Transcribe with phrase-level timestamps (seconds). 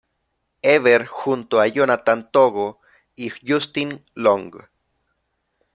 [0.63, 2.79] Ever", junto a Jonathan Togo
[3.15, 4.51] y Justin Long.